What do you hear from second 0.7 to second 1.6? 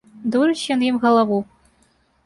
ён ім галаву.